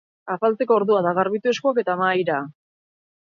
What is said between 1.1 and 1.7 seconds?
garbitu